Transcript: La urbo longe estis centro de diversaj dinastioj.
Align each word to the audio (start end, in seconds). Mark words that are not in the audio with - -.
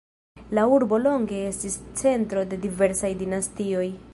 La 0.57 0.61
urbo 0.77 0.97
longe 1.01 1.43
estis 1.49 1.75
centro 2.03 2.47
de 2.55 2.59
diversaj 2.65 3.13
dinastioj. 3.21 3.89